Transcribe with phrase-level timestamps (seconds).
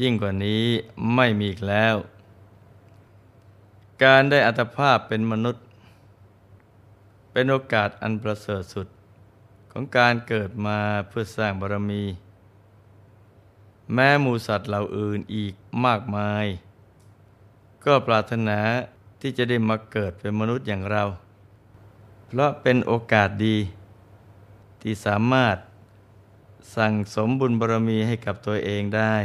[0.00, 0.64] ยิ่งกว่านี้
[1.14, 1.96] ไม่มีอีกแล้ว
[4.04, 5.64] การได้อัตภาพเป็นมนุษย์
[7.32, 8.86] เป็นโอกาสอันประเสริฐสุด
[9.72, 12.04] ของการเกิดมาเพื่อสร้างบารมี
[13.92, 16.46] แม้หมูสัตว์เหล่าอื่นอีกมากมาย
[17.84, 18.58] ก็ปรารถนา
[19.20, 21.04] ที่จะได้มาเกิดเป็นมนุษย์อย่างเรา
[22.26, 23.56] เพราะเป็นโอกาสดี
[24.82, 25.56] ที่สามารถ
[26.76, 29.16] สั่งสมบุญบารมีให้กับตัวเองได้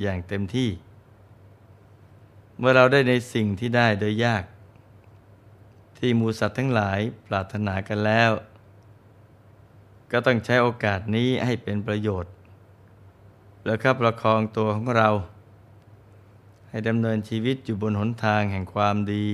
[0.00, 0.70] อย่างเต็มที่
[2.58, 4.44] เมื่อเราได้ในสิ่งที่ได้โดยยาก
[5.98, 8.30] ที่มูสัตว์ทั้งหลายปรารถนากันแล้ว
[10.10, 12.32] ก็ต้องใช้โอกาสนี้ให้เป็นประโยชน์
[13.64, 15.08] แล้วครับประคองตัวของเรา
[16.68, 19.26] ให้ดำเนินชีวิตอยู่บนหนทางแห่งความดี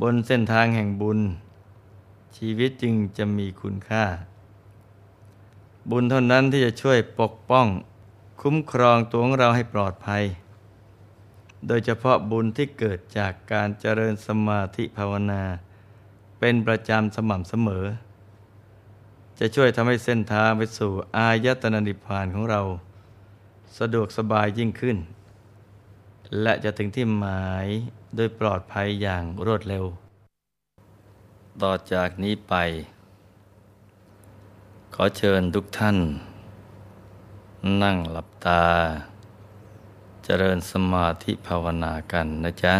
[0.00, 1.20] บนเส้นทางแห่งบุญ
[2.36, 4.04] ชีวิตจึงจะมีคุณค่า
[5.90, 7.66] บุญเท่านั้นที่จะช่วยปกป้อง
[8.42, 10.24] คุ้มครองตัวของเราให้ปลอดภัย
[11.66, 15.42] โดยเฉพาะบุญที่เกิดจากการเจริญสมาธิภาวนา
[16.38, 17.84] เป็นประจำสม่ำเสมอ
[19.38, 22.60] จะช่วยทำให้เส้นทางไปสู่อายตนะนิพพานของเรา
[23.78, 24.96] สะดวกสบายยิ่งขึ้น
[26.42, 27.66] และจะถึงที่หมาย
[28.16, 29.84] โดยปลอดภัยอย่างรวดเร็ว
[31.62, 32.54] ต่อจากนี้ไป
[34.94, 35.98] ขอเชิญทุกท่าน
[37.82, 38.64] นั่งหลับตา
[40.24, 42.74] เจริญสมาธิภาวนากันนะจ๊ะ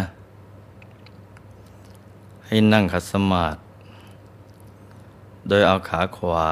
[2.45, 3.59] ให้นั่งขัดสมาธิ
[5.47, 6.49] โดยเอาขาขวา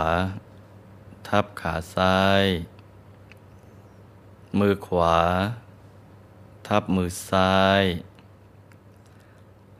[1.27, 2.45] ทับขาซ้าย
[4.59, 5.17] มือขวา
[6.67, 7.83] ทับมือซ้าย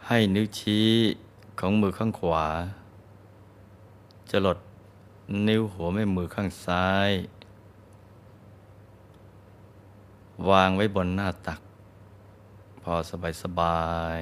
[0.07, 0.89] ให้นิ้วชี้
[1.59, 2.47] ของมือข้างขวา
[4.29, 4.57] จะหลด
[5.47, 7.11] นิ้วหัวแม่มือข้างซ้าย
[10.49, 11.59] วางไว้บนหน้าตัก
[12.81, 13.79] พอสบายสบา
[14.19, 14.21] ย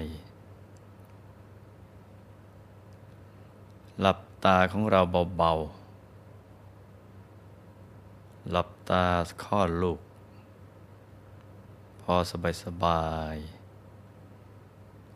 [4.01, 5.01] หลับตาของเรา
[5.37, 5.65] เบาๆ
[8.51, 9.03] หลับตา
[9.43, 9.99] คลอดลูก
[12.01, 13.35] พอสบายสบาย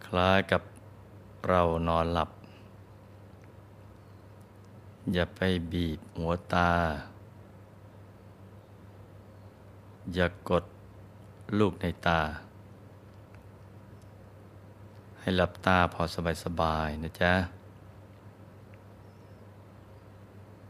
[0.06, 0.62] คล้ายกับ
[1.48, 2.30] เรานอนหลับ
[5.14, 5.40] อย่าไป
[5.72, 6.72] บีบหัวตา
[10.14, 10.64] อย่ากด
[11.58, 12.22] ลูกในตา
[15.20, 16.02] ให้หลับตาพอ
[16.44, 17.34] สบาย ๆ นะจ๊ะ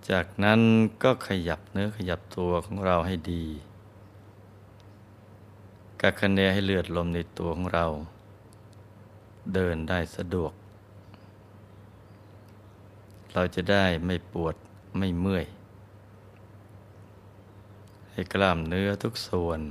[0.10, 0.60] จากนั้น
[1.04, 3.46] ก็ขยับเนื้อขยับตัวของเราให้ดี
[6.02, 7.86] กักคะเนให้เลือดลมในตัวของเรา
[9.54, 10.54] เดินได้สะดวก
[13.34, 14.56] เราจะได้ไม่ปวด
[14.98, 15.46] ไม่เมื่อย
[18.12, 19.62] ให้กล้ามเนื้อทุกส่วน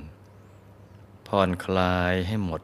[1.32, 2.62] ผ่อนคลายให้หมด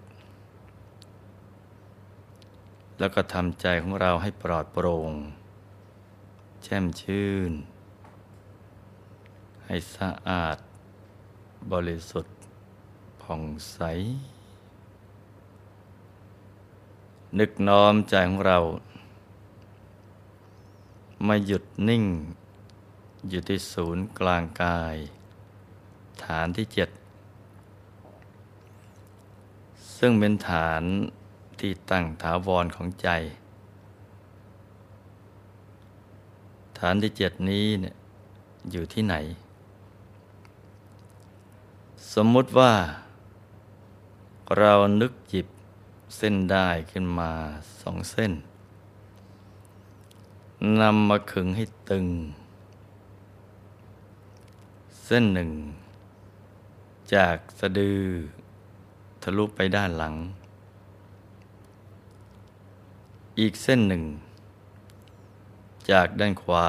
[2.99, 5.13] แล้วก็ทำใจของเราให้ปลอดโปร่ง
[6.63, 7.53] แช่มชื่น
[9.65, 10.57] ให้สะอาด
[11.73, 12.37] บริสุทธิ์
[13.23, 13.43] ผ่อง
[13.73, 13.79] ใส
[17.39, 18.59] นึกน้อมใจของเรา
[21.27, 22.05] มาหยุดนิ่ง
[23.29, 24.97] อยู่ที่ศูนย์กลางกาย
[26.25, 26.91] ฐานที่เจ็ด
[30.07, 30.83] ซึ่งเป็นฐาน
[31.61, 33.09] ที่ตั้งถาวรของใจ
[36.79, 37.95] ฐานที่เจ็ดนี้เนี่ย
[38.71, 39.15] อยู่ที่ไหน
[42.15, 42.73] สมมุติว่า
[44.59, 45.47] เรานึกจิบ
[46.17, 47.33] เส้นได้ขึ้นมา
[47.81, 48.33] สองเส้น
[50.81, 52.07] นำมาขึงให้ตึง
[55.05, 55.51] เส้นหนึ่ง
[57.15, 58.03] จากสะดือ
[59.27, 60.15] ทะลุไปด้านหลัง
[63.39, 64.05] อีกเส้นหนึ่ง
[65.91, 66.69] จากด้านขวา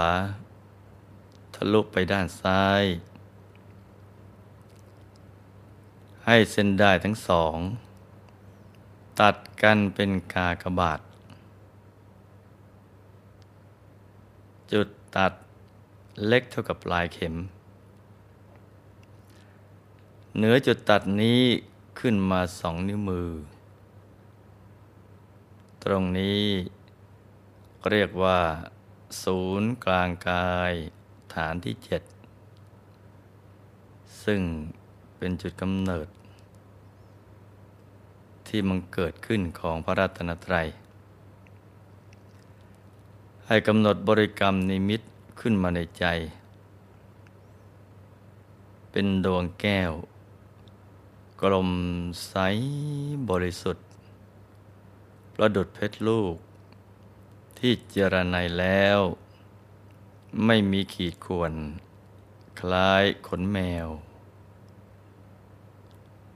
[1.55, 2.83] ทะลุไปด้านซ้าย
[6.25, 7.55] ให้เส้นได้ทั้งสอง
[9.19, 10.99] ตัดกันเป็นกากบาท
[14.71, 15.33] จุดตัด
[16.27, 17.35] เล็กเท่ากับปลายเข็ม
[20.37, 21.41] เหนือจุดตัดนี้
[21.99, 23.29] ขึ้นมาสองนิ้วมือ
[25.83, 26.43] ตรงนี้
[27.89, 28.39] เรียกว่า
[29.23, 30.73] ศูนย์กลางกาย
[31.33, 32.01] ฐานที่เจ็ด
[34.23, 34.41] ซึ่ง
[35.17, 36.07] เป็นจุดกำเนิด
[38.47, 40.67] ที่มันเกิดขึ้นของพระรัตนตรัย
[43.47, 45.01] ให้กำหนดบริกรรมนิมิต
[45.39, 46.05] ขึ้นมาในใจ
[48.91, 49.91] เป็นดวงแก้ว
[51.41, 51.71] กลม
[52.27, 52.35] ใส
[53.29, 53.87] บริสุทธิ์
[55.35, 56.35] ประดุดเพชรลูก
[57.57, 58.99] ที่เจรไนแล้ว
[60.45, 61.53] ไม่มีขีดข่วน
[62.59, 63.87] คล้ายขนแมว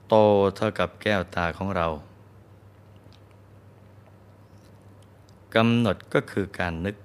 [0.08, 0.16] โต
[0.56, 1.88] เท่ากับแก้วตาของเรา
[5.56, 6.96] กำหนดก็คือการนึก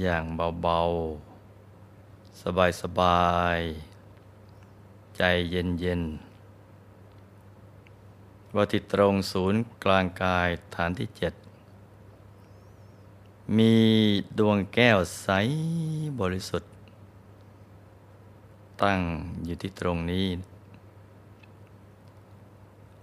[0.00, 0.24] อย่าง
[0.62, 0.80] เบา
[1.60, 2.40] ๆ
[2.80, 3.60] สบาย
[4.38, 6.23] ๆ ใจเย็น ๆ
[8.54, 11.34] ว่าที่ตรงศูนย์กลางกายฐานที่เจ็ด
[13.56, 13.74] มี
[14.38, 15.28] ดวงแก้วใส
[16.20, 16.72] บริสุทธิ์
[18.82, 19.00] ตั้ง
[19.44, 20.26] อยู่ที่ตรงนี้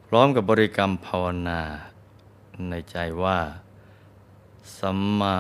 [0.08, 1.62] พร้อมกับบริกรรมภาวนา
[2.70, 3.40] ในใจว่า
[4.78, 5.38] สัมมา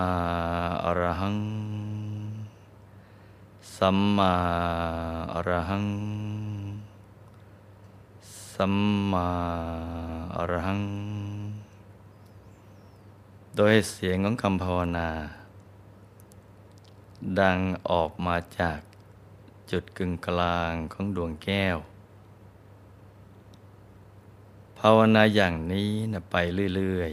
[0.84, 1.40] อรหัง
[3.78, 4.34] สัมมา
[5.34, 5.86] อรหัง
[8.63, 8.78] สัม
[9.13, 9.30] มา
[10.36, 10.84] อรหัง
[13.56, 15.10] โดยเสียงของคำภาวนา
[17.40, 17.60] ดัง
[17.90, 18.80] ออกมาจาก
[19.72, 21.78] จุดกึ่งกลางของดวงแก้ว
[24.80, 26.36] ภาวนาอย่างนี้นะไป
[26.75, 27.12] เรื่อย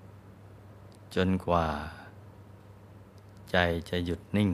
[0.00, 1.68] ๆ จนกว่า
[3.50, 3.56] ใจ
[3.88, 4.50] จะหยุดนิ่ง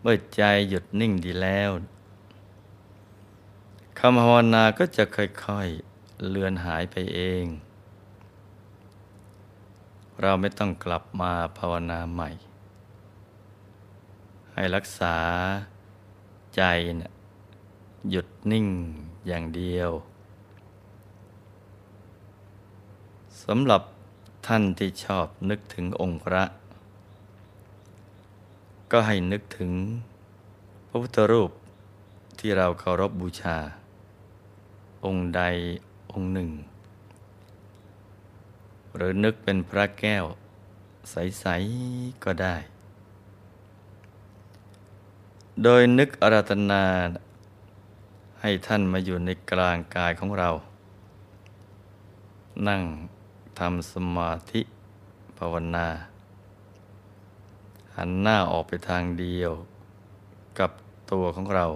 [0.00, 1.70] เมื่อใจหยุดนิ่งดีแล้ว
[3.98, 7.44] คำภาวนาก็จะค่อยๆเลือนหายไปเอง
[10.20, 12.30] เราไม่ต้องกลับมาภาวนาใหม่
[14.52, 15.16] ให้รักษา
[16.56, 16.62] ใจ
[17.00, 17.12] นะ
[18.10, 18.66] หยุดนิ่ง
[19.26, 19.90] อย่างเดียว
[23.44, 23.82] สำหรับ
[24.46, 26.44] ท่านที่ชอบนึกถึงองค์พระ
[28.92, 29.72] ก็ให้นึกถึง
[30.88, 31.50] พระพุทธรูป
[32.38, 33.58] ที่เราเคารพบบูชา
[35.04, 35.42] องค์ใด
[36.12, 36.50] องค์หนึ่ง
[38.94, 40.24] หรือนึกเป็นพระแก้ว
[41.10, 41.46] ใส
[41.84, 42.56] ๆ ก็ได้
[45.62, 46.84] โดยนึกอาราธนา
[48.40, 50.50] ให้ท่านมาอยู่ในกลางกายของเรา
[52.68, 52.82] นั่ง
[53.58, 54.60] ทำสมาธิ
[55.38, 55.88] ภาวนา
[57.96, 59.52] หันหน้าออกไปทางเดียว
[60.58, 60.70] กับ
[61.10, 61.66] ตัวของเรา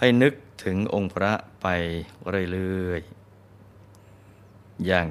[0.00, 0.34] ให้นึก
[0.64, 1.66] ถึงองค์พระไป
[2.52, 5.06] เรื่อยๆ อย่าง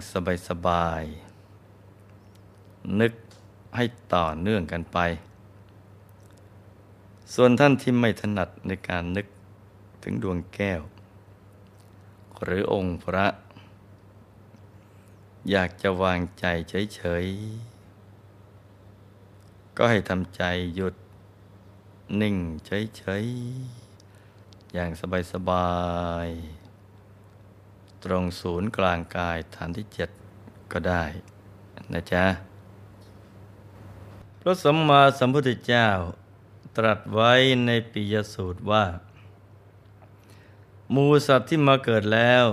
[0.48, 3.14] สบายๆ นึก
[3.76, 5.00] ให้ต่อเนื่องกันไป
[7.34, 9.28] ส่วนท่านที่ไม่ถนัดในการนึก
[10.04, 10.82] ถึงดวงแก้ว
[12.44, 13.28] หรือองค์พระ
[15.52, 16.46] อยากจะวางใจ
[16.96, 20.44] เฉยๆ ก็ให้ทำใจ
[20.76, 20.96] หยุด
[22.22, 22.36] นิ่ง
[22.66, 23.87] เฉยๆ
[24.80, 24.94] อย่าง
[25.34, 25.72] สบา
[26.26, 30.10] ยๆ ตรงศูนย์กลางกายฐานที่เจ็ด
[30.72, 31.04] ก็ได้
[31.94, 32.26] นะจ๊ะ
[34.40, 35.88] พระสัมมาสัมพุทธเจ้า
[36.78, 37.34] ตรัสไว้
[37.66, 38.86] ในปิยสูตรว่า
[40.94, 42.46] มูสัตว์ที่มาเกิดแล้ว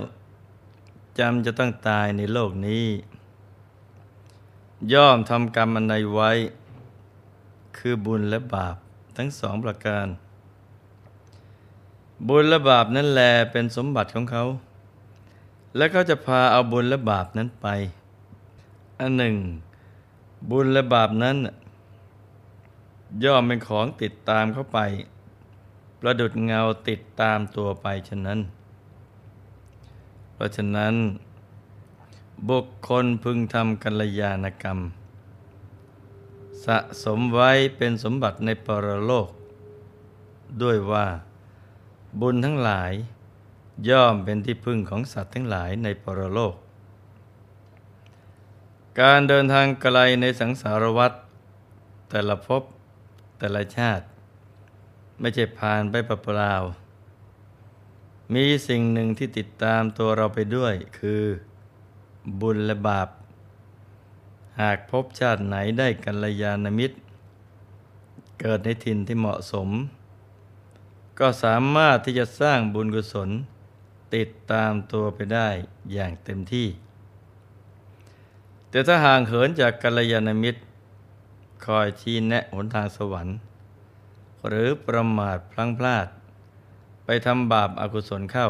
[1.19, 2.87] จำจะต้องตายในโลกนี้
[4.93, 6.31] ย่อมทำกรรมอันใดไว้
[7.77, 8.75] คือบุญและบาป
[9.17, 10.07] ทั้งสองประการ
[12.27, 14.43] บุญและบาปนั้นแลเป็นสมบัติของเขา
[15.75, 17.67] และเขาจะพาเอาบุญและบาปนั้นไป
[18.99, 19.35] อันหนึ่ง
[20.51, 21.37] บุญและบาปนั้น
[23.23, 24.79] ย่อมเป็นของติดตามเข้าไป
[25.99, 28.39] ประดุดเงาติดตามตัวไปฉะนั้น
[30.33, 30.93] เพราะฉะนั้น
[32.49, 34.79] บุคคลพึงทำกัลยาณกรรม
[36.65, 39.29] สะสมไว้เป็นสมบัติในปรโลก
[40.61, 41.05] ด้วยว่า
[42.21, 42.93] บุญทั้งหลาย
[43.89, 46.55] ย่อมเป็นที่พึ่งของสัตว์ทั้งหลายในปรโลก
[49.01, 51.11] การเดินทางไกลในสังสารวัฏ
[52.09, 52.63] แต่ละภพ
[53.39, 54.05] แต่ละชาติ
[55.19, 56.53] ไม่ใช่ผ่านไปเปล่า
[58.33, 61.23] มีสิ่งหนึ่งที่ติดตามตัวเราไปด้วยคือ
[62.41, 63.09] บุญและบาป
[64.61, 66.97] หากพบชาติไหนได้กัลยาณมิตร
[68.39, 69.69] เกิดในถิ่นที่เหมาะสม
[71.19, 73.29] ก็สามารถที่จะสร้างบุญกุศล
[74.15, 75.49] ติดตามตัวไปได้
[75.93, 76.67] อย่างเต็มที่
[78.69, 80.61] แต่ถ้าห่างเหินจากกัลยาณมิตร
[81.65, 83.37] คอยชี้แนะหนทางสวรรค์
[84.47, 86.07] หรือประมาทพลั้งพลาด
[87.05, 88.49] ไปทำบาปอากุศลเข้า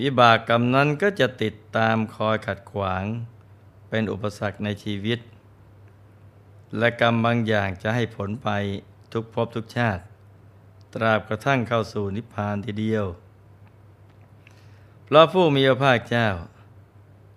[0.00, 3.04] วิบากกรรมนั้นก็จะติดตามคอยขัดขวาง
[3.88, 5.18] เป็นอุปสรรคในชีวิต
[6.78, 8.48] และกรรมบางอย่างจะให้ผลไป
[9.12, 10.02] ทุกภพทุกชาติ
[10.94, 13.06] ตราบกระทั่งเข้าสู่นิพพานทีเดียว
[15.04, 16.28] เพราะผู้มีพระภาคเจ้า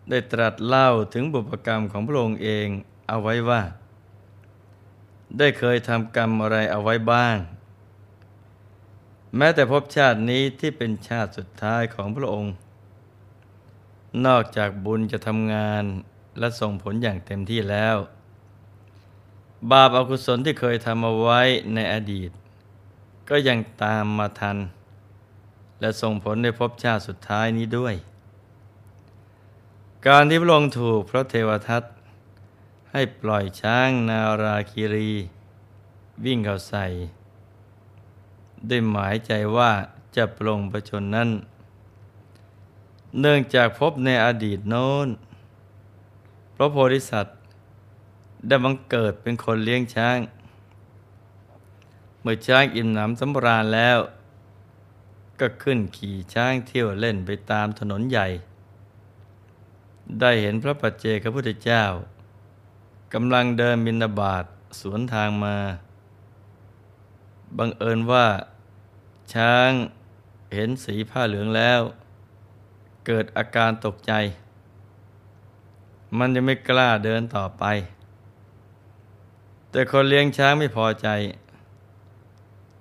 [0.10, 2.68] ได้ตรัสเล่าถึงบุพกรรมของพระองค์เอง
[3.08, 3.62] เอาไว้ว่า
[5.38, 7.38] ได้เคยทำกรรมอะไรเอาไว้บ้าง
[9.38, 12.54] แม้แต่ภพชาตินี้ที่เป็นชาติสุดท้ายของพระองค์
[14.26, 15.84] นอกจากบุญจะทำงาน
[16.40, 17.98] และส่งผลอย่างเต็มที่แล้ว
[19.72, 21.42] บาปอากุศลที่เคยทำเอาไว้
[21.74, 22.32] ในอดีต
[23.30, 24.58] ก็ยังตามมาทัน
[25.80, 27.96] และส่งผลในภพชาติสุดท้ายนี้ด้วย
[30.08, 31.84] การที่พระองค์ถูกพระเทวทัต
[32.92, 35.12] ให้ปล่อยช้างนาราคิรี
[36.26, 36.86] วิ่งเข้าใส่
[38.70, 39.72] ด้วยหมายใจว่า
[40.16, 41.30] จะปลงประชนนั้น
[43.20, 45.08] เนื่องจากพบในอดีตโน้น
[46.56, 47.38] พระโพธิสัตว์
[48.48, 50.18] ได้บังเกิดเป็นคนเลี้ยงช้าง
[52.22, 54.00] เมื่อช้างอิ่มหนำสำราญแล้ว
[55.40, 58.28] ก็ขึ้นขี่ช้างเที่ยวเล่นไปตามถนนใหญ่
[60.20, 61.84] ได้เห็นพระปัจเจกพุทธเจ้า
[63.14, 64.46] กำลังเดินบินาบาต
[64.80, 65.58] สวนทางมา
[67.58, 68.28] บังเอิญว่า
[69.34, 69.72] ช้าง
[70.54, 71.82] เห็นสีผ้าเหลืองแล้ว
[73.06, 74.14] เกิดอาการตกใจ
[76.18, 77.64] มันจะไม่กล้าเดินต่อไป
[79.72, 81.08] แต่คนเลี้ยงช้างไม่พอใจ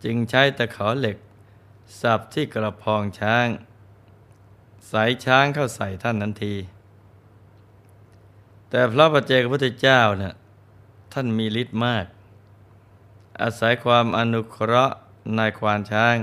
[0.04, 1.16] จึงใช้ตะขอเหล็ก
[2.00, 3.46] สับที่กระพองช้าง
[4.88, 6.54] ใส่ช้างเข้าใส่ท่านทันที
[8.70, 10.34] แต่พระปัจเจกพุทธเจ้าเนะ่ย
[11.12, 12.06] ท่านมีฤทธิ์มาก
[13.42, 14.96] อาศัยความอนุเคราะห์
[15.38, 16.16] นายควานช้าง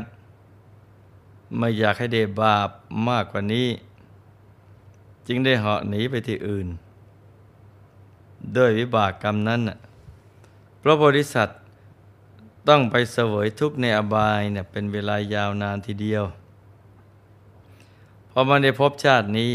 [1.57, 2.69] ไม่อยากให้เดบาป
[3.07, 3.67] มากกว่านี้
[5.27, 6.67] จึงได้เหาะหนีไปที่อื่น
[8.57, 9.61] ด้วยวิบากกรรมนั้น
[10.81, 11.59] พระโพธิสัตว์
[12.67, 16.23] ต้องไปเสวยทุกข์ในอบายเนี่ยเป็นเวลายาวนานทีเดียว
[18.29, 19.53] พอมาในภพชาตินี้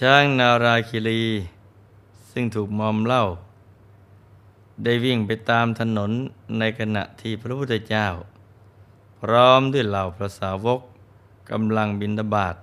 [0.00, 1.24] ช้างนาราคิรี
[2.30, 3.24] ซึ่งถูกมอมเล่า
[4.84, 6.10] ได้วิ่งไปตามถนน
[6.58, 8.06] ในขณะที่พระพุทธเจ้า
[9.20, 10.80] พร้อมด้วยเหล่าพระสาวก
[11.50, 12.56] กำลังบินบาต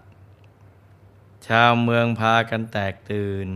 [1.48, 3.48] ชาวเมืองพากันแตกตื่น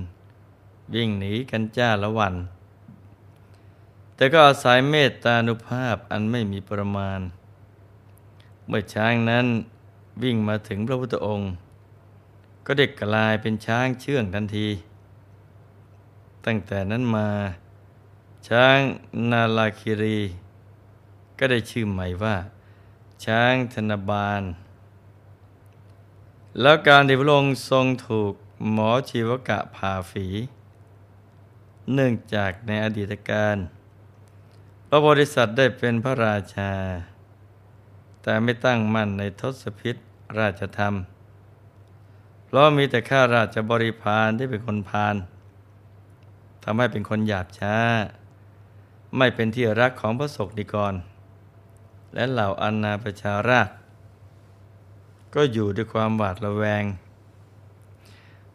[0.93, 2.35] วิ่งหนีกันจ้าละวัน
[4.21, 7.19] แต่ก็อาศัยเมตตานุภาพอันไม่มีประมาณ
[8.67, 9.45] เมื่อช้างนั้น
[10.23, 11.51] วิ่งมาถึงพระพุทธองค์
[12.65, 14.67] ก็เด็กกลายเป็นช้างเชื่องทันที
[16.45, 17.29] ตั้งแต่นั้นมา
[18.49, 18.79] ช้าง
[19.31, 20.19] นาลาคิรี
[21.39, 22.35] ก็ได้ชื่อใหม่ว่า
[23.25, 24.41] ช้างธนบาล
[26.61, 28.33] แล้วการที่พระองค์ทรงถูก
[28.71, 30.27] หมอชีวกะผ่าฝี
[31.93, 33.57] เนื่องจากในอดีตการ
[34.93, 36.71] พระโพธิสัตว์ได้เป็นพระราชา
[38.23, 39.95] แต่ไม่ตั้งมั่นในทศพิษ
[40.39, 40.93] ราชธรรม
[42.45, 45.15] เพราะมีแต่ข้าราชบริพารที่เป็นคนพาล
[46.63, 47.77] ทำให้เป็นคนหยาบช้า
[49.17, 50.93] ไม่เป็นที่รักของพระศกนิกร
[52.13, 53.69] และเหล่าอันนาประชาราช
[55.35, 56.83] ก็อยู่ด้วยความหวาดระแวง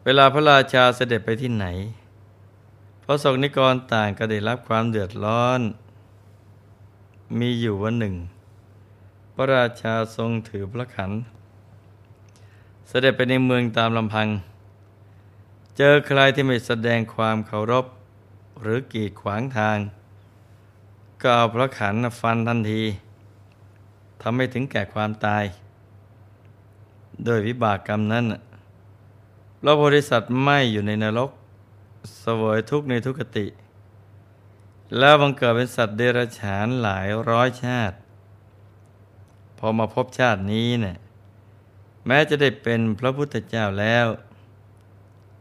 [0.05, 1.67] เวลาพระราชาเสด็จไปที่ไหน
[3.05, 5.63] พระศกนิกรต่างก็ได้รับความเดือดร้อน
[7.39, 8.15] มีอยู่วันหนึ่ง
[9.35, 11.11] พระราชาทรงถือพระขัน
[12.89, 14.29] เสด็จไปในเมืองตามลำพัง
[15.77, 17.87] เจอใครที่ไม่แสดงความเคารพ
[18.63, 19.79] หรือกีดขวางทาง
[21.23, 22.83] ก็เอาพระขันฟันทันที
[24.23, 25.45] ทำให้ถึงแก่ความตาย
[27.25, 28.25] โดยวิบากกรรมนั้น
[29.61, 31.31] พระโพธิสัตว์ไม่อยู่ในนรก
[32.21, 33.47] เสวยทุกข์ในทุกขติ
[34.99, 37.97] แล้วบังเกิดเป็นสัตว์เดรัจฉานหลายร้อยชาติ
[39.59, 40.97] พอมาพบชาตินี้เนี่ย
[42.07, 44.07] แม้จะได้เป็นพระพุทธเจ้าแล้ว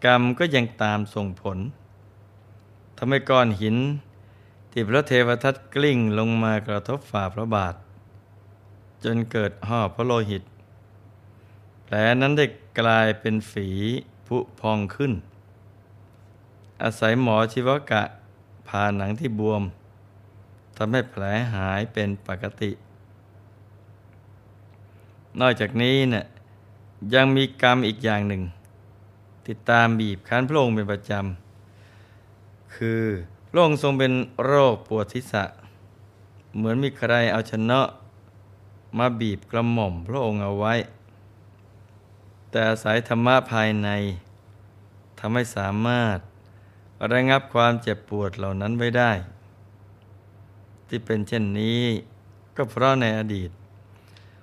[0.06, 1.58] กรรมก็ยังตามส่งผล
[2.98, 3.78] ทำให้ก้อนหิน
[4.72, 7.76] ที่พระเทวทัตกลิ้งลงมากระทบฝ่าพระบาท
[9.04, 10.44] จนเกิดห่อพระโลหิต
[11.84, 12.46] แผลนั้นได้
[12.80, 13.70] กลายเป็นฝี
[14.28, 15.14] ผุพองขึ้น
[16.84, 18.04] อาศัยหมอชีวกะ
[18.68, 19.64] ผ่าหนังที่บวม
[20.78, 21.24] ทำให้แผล
[21.56, 22.72] หายเป็นปกติ
[25.40, 26.26] นอกจากนี้เนะ่ย
[27.14, 28.42] ยังมีกรรมอีกอย่างหนึ่ง
[29.48, 33.04] ติดตามบีบคั้นพระองค์เป็นประจำ คือ
[33.50, 34.12] พระองค์ทรงเป็น
[34.44, 35.44] โรคปวดทิศะ
[36.56, 37.82] เหมือนมีใครเอาชนะ
[38.98, 40.74] มาบีบกระหม่อมพระองค์เอาไว้
[42.52, 43.90] แต่สายธรรมะภายใน
[45.20, 46.18] ทำให้สามารถ
[47.14, 49.12] ระงับความเจ็บปวดเหล่านั้นไว้ได้
[50.88, 51.82] ที่เป็นเช่นนี้
[52.56, 53.50] ก็เพราะในอดีต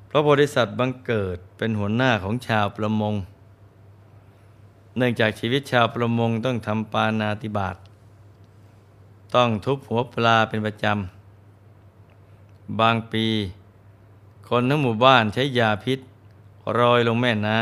[0.08, 3.14] พระโพธิสัตว์บังเกิดเป็นหัวหน้าของชาวประมง
[4.96, 7.76] เนื่องจากชีวิตชาวประมงต้องทำปานาติบาต
[9.34, 13.26] ต้องทุบหัวปลาเป็นประจำ บางปี
[14.48, 15.98] คนทั้งหมู่บ้านใช้ยาพิษ
[16.74, 17.60] โรยลงแม่น้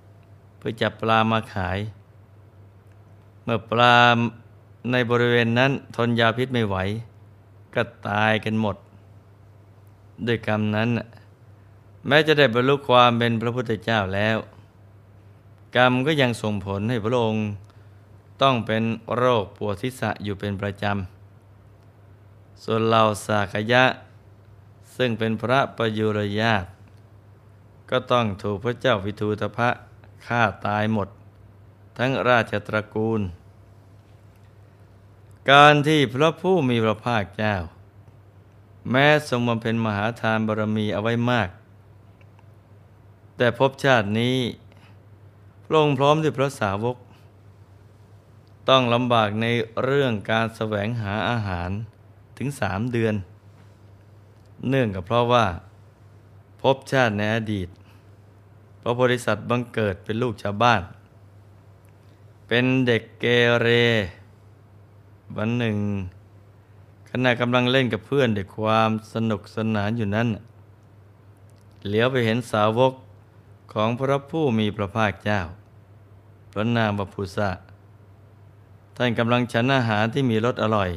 [0.00, 1.78] ำเพื่อจับปลามาขาย
[3.44, 3.98] เมื่อปลา
[4.92, 6.76] ในบริเวณนั้นทนยาพิษไม่ไหว
[7.74, 8.76] ก็ตายกันหมด
[10.26, 10.88] ด้วยกรรมนั้น
[12.06, 14.38] แม้จะได้บรรลุความเป็นพระพุทธเจ้าแล้ว
[15.76, 17.44] กรรมก็ยังส่งผลให้พระองค์
[18.42, 18.82] ต้องเป็น
[19.16, 23.84] โรคปวดทิศะอยู่เป็นประจำ ส่วนเหล่าสากยะ
[24.96, 26.66] ซึ่งเป็นพระประยุรญาต
[27.90, 29.68] ก็ต้องถูกพระเจ้าวิทูตภะ
[30.26, 31.08] ฆ่าตายหมด
[31.98, 33.20] ทั้งราชตระกูล
[35.50, 37.56] การที่พระผู้มีพระภาคเจ้า
[38.90, 41.48] แม้ทรงบำเพ็ญมหาทานบารมีเอาไว้มาก
[43.36, 44.38] แต่พบชาตินี้
[45.64, 46.96] พระองค์พร้อมด้วยพระสาวก
[48.68, 49.46] ต้องลำบากใน
[49.84, 51.70] เรื่องการแสวงหาอาหาร
[52.38, 53.14] ถึงสามเดือน
[54.68, 55.46] เนื่องกับเพราะว่า
[56.62, 57.68] พบชาติในอดีต
[58.82, 60.82] พระโพธิสัตว์บังเกิดเป็นลูกชาวบ้าน
[62.46, 63.24] เป็นเด็กเก
[63.60, 63.68] เร
[65.36, 65.76] วันหนึ่ง
[67.10, 70.28] ขณะกำลังเล่นกับเพื่อนด้วยความสนุกสนานอยู่นั้น
[71.86, 72.92] เหลียวไปเห็นสาวก
[73.72, 75.40] ของพระผู้มีพระภาคเจ้า
[76.52, 77.50] พระนามบพุษะ
[78.96, 80.90] ท่านกำลังฉันอาหารที่มีรสอร่อย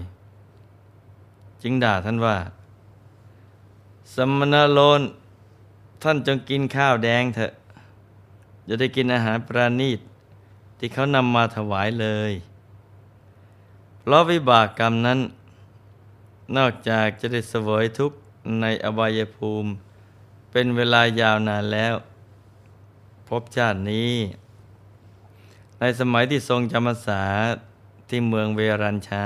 [1.61, 2.37] จึงด่าท่านว่า
[4.15, 5.01] สมณโลน
[6.03, 7.51] ท่านจงกินข้าวแดงเถอะ
[8.67, 9.99] จะได้กินอาหารปราณีต
[10.77, 12.31] ที่เขานำมาถวายเลย
[13.99, 15.19] เพราะวิบากกรรมนั้น
[16.57, 18.17] นอกจากจะได้เสวยทุกข์
[18.61, 19.69] ในอบายภูมิ
[20.51, 21.95] เป็นเวลายาวนานแล้ว
[23.29, 24.13] พบชาตินี้
[25.79, 27.23] ในสมัยที่ทรงจำพรรษา
[28.09, 29.11] ที่เมืองเวรัญช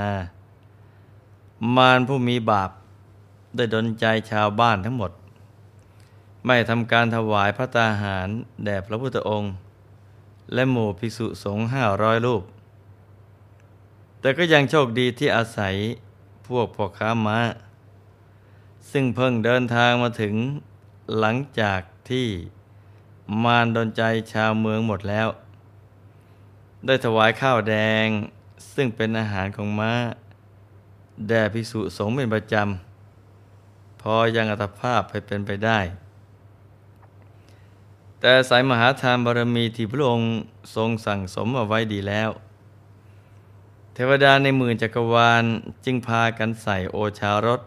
[1.76, 2.70] มารผู้มีบาป
[3.56, 5.12] ได้ดนใจชาวบ้านทั้งหมด
[6.46, 8.28] ไม่ทำการถวายพระตาหาร
[8.64, 9.52] แด่พระพุทธองค์
[10.54, 12.42] และหมู่ภิกษุสงฆ์ห้าร้อยรูป
[14.20, 15.74] แต่ก็ยังโชคดีที่อาศัย
[16.46, 17.38] พวกพ่อค้าม้า
[18.90, 20.34] ซึ่งเพิ่งเดินทางมาถึง
[21.18, 22.28] หลังจากที่
[23.44, 25.28] มารดนใจชาวเมืองหมดแล้ว
[26.86, 28.06] ได้ถวายข้าวแดง
[28.74, 29.92] ซึ่งเป็นอาหารของม้า
[31.28, 35.78] แด่ภิกษุสงฆ์เป็นประจำ พอยังอัตภาพไปเป็นไปได้
[38.20, 40.30] แต่สายมหาทานบารมีที่พระองค์
[40.74, 42.30] ทรงสั่งสมเอาไว้ดีแล้ว
[43.94, 45.44] เทวดาในหมื่นจักรวาล
[45.84, 47.60] จึงพากันใส่โอชารส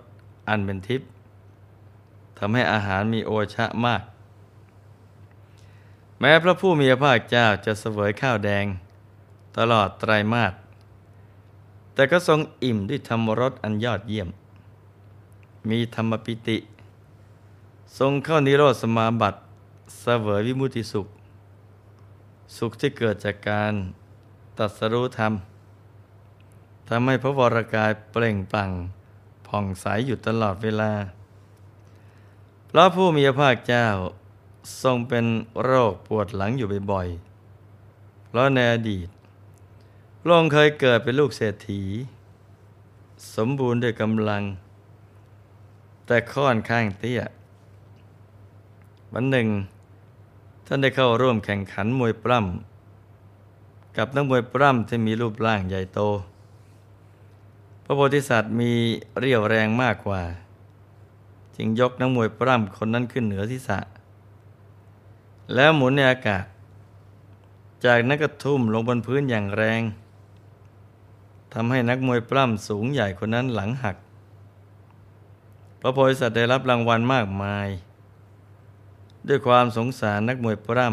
[0.49, 1.07] อันเป็นทิพย์
[2.37, 4.01] ทำให้อาหารมีโอชะมาก
[6.19, 8.65] แม้พระผู้มีพระภาคเจ้าจะเสวยข้าวแดง
[9.57, 10.53] ตลอดไตรมาส
[11.93, 14.29] แต่ก็ทรงอิ่มด้วยธรรมรสอันยอดเยี่ยม
[15.69, 16.57] มีธรรมปิติ
[17.97, 19.39] ทรงเข้านิโรธสมาบัติ
[20.00, 21.08] เสวยวิมุติสุข
[22.58, 23.74] สุขที่เกิดจากการ
[24.58, 25.34] ตัดสรู้ธรรม
[26.88, 28.72] ทำให้พระวรากายเปล่งปลั่ง
[29.48, 30.91] ผ่องใสอยู่ตลอดเวลา
[32.69, 33.88] พระผู้มีพระภาคเจ้า
[34.84, 35.26] ทรงเป็น
[35.63, 39.08] โรคปวดหลังอยู่บ่อยๆ เพราะในอดีต
[40.22, 41.82] พระองค์เคยเกิดเป็นลูกเศรษฐี
[43.36, 44.43] สมบูรณ์ด้วยกำลัง
[46.06, 47.22] แต่ค่อนข้างเตี้ย
[49.15, 49.47] วันหนึ่ง
[50.65, 55.99] ท่านได้เข้าร่วมแข่งขันมวยปล้ำกับนักมวยปล้ำที่มีรูปร่างใหญ่โต
[57.84, 58.71] พระโพธิสัตว์มี
[59.19, 60.21] เรี่ยวแรงมากกว่า
[61.56, 63.80] จึงยกนักมวยปล้ำคนนั้นขึ้นเหนือทิศะ
[65.54, 66.45] แล้วหมุนในอากาศ
[67.86, 69.82] จากนั้นก็ทุ่มลงบนพื้นอย่างแรง
[71.54, 73.95] ทำให้นักมวยปล้ำสูงใหญ่คนนั้นหลังหัก
[75.82, 77.69] พระโพธิสัตว์ได้รับรางวัลมากมาย
[79.27, 80.88] ด้วยความสงสารนักมวยปล้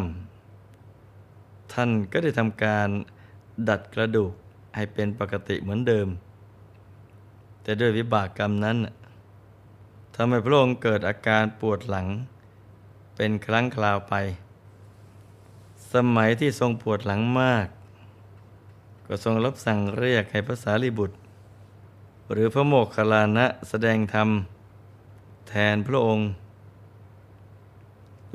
[0.85, 2.89] ำท่านก็ได้ทำการ
[3.69, 4.33] ดัดกระดูก
[4.77, 6.09] ให้เป็นปกติเหมือนเดิม
[7.63, 8.77] แต่ด้วยวิบากกรรมนั้น
[10.15, 12.07] ทำให้พระองค์เกิดอาการปวดหลัง
[13.17, 14.15] เป็นครั้งคราวไป
[15.93, 17.67] สมัยที่ทรงปวดหลังมาก
[19.07, 21.17] ก็ทรงรับสั่งเรียกให้ภาษาลิบุตร
[22.33, 24.29] หรือพระโมกขลานะแสดงธรรม
[25.49, 26.27] แทนพระองค์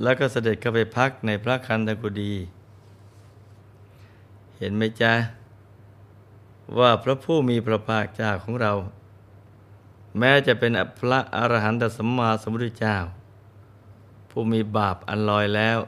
[0.02, 2.34] แล้วก็เสด็จเข้าไปพักในพระคันธกุฎี
[4.58, 5.14] เห็นไหมจ๊ะ
[6.80, 8.74] ว่าพระผู้มีพระภาคเจ้าของเรา
[10.20, 12.98] แม้จะเป็นพระอรหันตสัมมาสัมพุทธเจ้า
[14.30, 15.80] ผู้มีบาปอันลอยแล้ว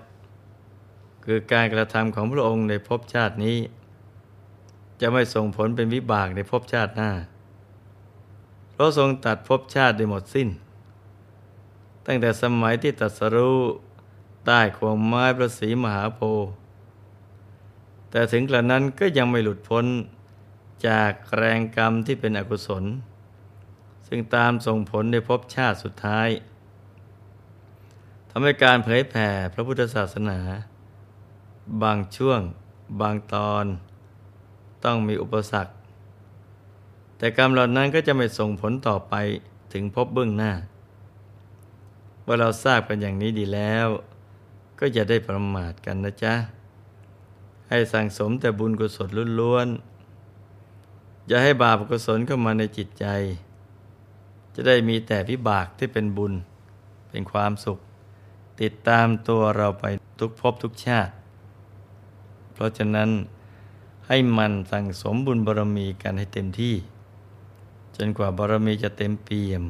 [1.26, 3.58] คือการกระทำของพระองค์ในภพชาตินี้
[5.02, 7.12] จะไม่ส่งผลเป็นวิบากในภพชาติหน้า
[8.72, 10.50] เพราะทรงตัดภพชาติได้หมดสิ้น
[12.06, 13.60] ตั้งแต่สมัยที่ตัดสรู้
[14.48, 16.52] ใต้ขวงไม้พระศรีมหาโพธิ์
[18.10, 19.86] แต่ถึงกระนั้นก็ยังไม่หลุดพ้น
[20.88, 22.84] จากแรงกรรมที่เป็นอกุศล
[24.08, 26.30] ซึ่งตามส่งผลในภพชาติสุดท้าย
[28.30, 30.40] ทำให้การเผยแผ่พระพุทธศาสนา
[31.84, 32.42] บางช่วง
[33.02, 33.66] บางตอน
[34.84, 35.74] ต้องมีอุปสรรค
[37.18, 39.14] แต่กรรมเหล่านั้นก็จะไม่ส่งผลต่อไป
[39.74, 40.52] ถึงพบเบื้องหน้า
[42.26, 43.88] ว่าเราทราบกันอย่างนี้ดีแล้ว
[44.80, 46.34] ก็จะได้ประมาทกันนะจ๊ะ
[47.70, 49.10] ให้สั่งสมแต่บุญกุศล
[49.40, 53.06] ล้วนๆอย่าให้บาปกุศลเข้ามาในจิตใจ
[54.54, 56.34] จะได้มีแต่วิบากที่เป็นบุญ
[57.10, 57.80] เป็นความสุข
[58.62, 59.86] ติดตามตัวเราไป
[60.20, 61.14] ทุกภพทุกชาติ
[62.54, 63.10] เพราะฉะนั้น
[64.08, 66.76] ให้มันสั่งสมบุญบารมีกันให้เต็มที่
[67.96, 69.64] จนกว่าบารมีจะเต็มเปี่ยม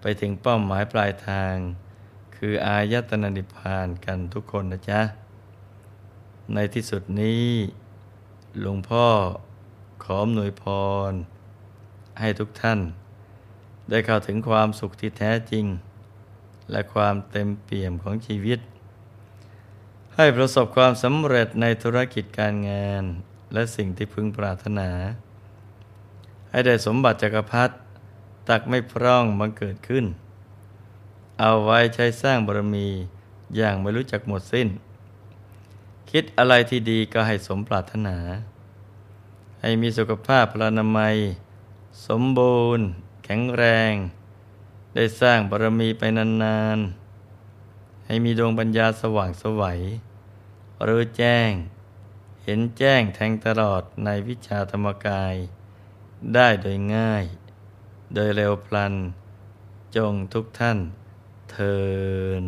[0.00, 1.54] ไปถึงเป้าหมายปลายทาง
[2.36, 5.00] คืออายตนะนิพพานกันทุกคนนะจ๊ะ
[6.54, 7.48] ในที่สุดนี้
[8.60, 9.06] หลวงพ่อ
[10.04, 10.64] ขอหน่วยพ
[11.10, 11.12] ร
[12.20, 12.80] ให้ทุกท่าน
[13.90, 15.66] ได้เข้าถึงความสุขที่แท้จริง
[16.70, 18.60] และความเต็มเปี่ยมของชีวิต
[20.14, 23.04] ให้ประสบความสำเร็จในธุรกิจการงาน
[23.52, 24.90] และสิ่งที่พึงปรารถนา
[26.50, 27.74] ให้ได้สมบัติจักรพรรดิ
[28.48, 30.04] ตักไม่พร่องบังเกิดขึ้น
[31.40, 32.88] เอาไว้ใช้สร้างบารมี
[33.56, 34.68] อย่างไม่รู้จักหมดสิ้น
[36.10, 38.16] คิดอะไรที่ดีก็ให้สมปรารถนา
[39.60, 41.16] ให้มีสุขภาพพลานามัย
[42.06, 42.86] สมบูรณ์
[43.24, 43.94] แข็งแรง
[44.94, 49.80] ได้สร้างบารมีไปนานๆ ให้มีดวงปัญญาสว่างสวัย
[50.86, 51.50] รู้แจ้ง
[52.44, 55.34] เห็นแจ้งแทงตลอดในวิชาธรรมกาย
[56.34, 57.24] ได้โดยง่าย
[58.14, 58.94] โดยเร็วพลัน
[59.96, 60.78] จงทุกท่าน
[61.54, 61.74] เทิ
[62.42, 62.44] น